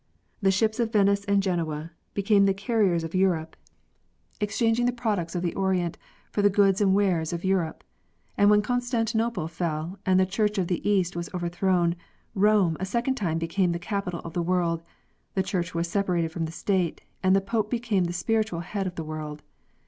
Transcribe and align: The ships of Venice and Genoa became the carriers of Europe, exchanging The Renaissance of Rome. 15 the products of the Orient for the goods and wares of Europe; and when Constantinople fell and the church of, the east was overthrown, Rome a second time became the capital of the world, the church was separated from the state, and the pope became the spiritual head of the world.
The 0.41 0.49
ships 0.49 0.79
of 0.79 0.91
Venice 0.91 1.25
and 1.25 1.43
Genoa 1.43 1.91
became 2.15 2.45
the 2.47 2.55
carriers 2.55 3.03
of 3.03 3.13
Europe, 3.13 3.55
exchanging 4.39 4.87
The 4.87 4.91
Renaissance 4.93 5.35
of 5.35 5.43
Rome. 5.43 5.45
15 5.45 5.53
the 5.53 5.53
products 5.53 5.69
of 5.69 5.75
the 5.75 5.81
Orient 5.83 5.97
for 6.31 6.41
the 6.41 6.49
goods 6.49 6.81
and 6.81 6.95
wares 6.95 7.33
of 7.33 7.45
Europe; 7.45 7.83
and 8.35 8.49
when 8.49 8.63
Constantinople 8.63 9.47
fell 9.47 9.99
and 10.03 10.19
the 10.19 10.25
church 10.25 10.57
of, 10.57 10.65
the 10.65 10.89
east 10.89 11.15
was 11.15 11.29
overthrown, 11.35 11.95
Rome 12.33 12.77
a 12.79 12.83
second 12.87 13.13
time 13.13 13.37
became 13.37 13.73
the 13.73 13.77
capital 13.77 14.21
of 14.21 14.33
the 14.33 14.41
world, 14.41 14.81
the 15.35 15.43
church 15.43 15.75
was 15.75 15.87
separated 15.87 16.31
from 16.31 16.45
the 16.45 16.51
state, 16.51 17.01
and 17.21 17.35
the 17.35 17.39
pope 17.39 17.69
became 17.69 18.05
the 18.05 18.11
spiritual 18.11 18.61
head 18.61 18.87
of 18.87 18.95
the 18.95 19.03
world. 19.03 19.43